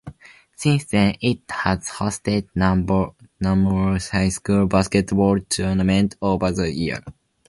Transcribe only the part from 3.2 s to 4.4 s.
numerous high